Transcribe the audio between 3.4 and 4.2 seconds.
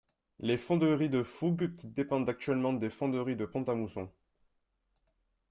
Pont-à-Mousson.